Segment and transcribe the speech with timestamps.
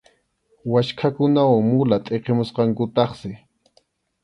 [0.71, 3.31] Waskhakunawan mula tʼiqimusqankutaqsi.